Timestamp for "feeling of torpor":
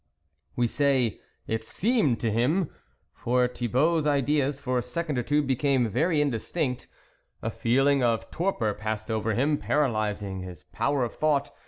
7.51-8.73